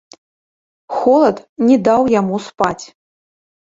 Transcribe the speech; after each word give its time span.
Холад 0.95 1.37
не 1.67 1.77
даў 1.91 2.01
яму 2.19 2.43
спаць. 2.47 2.85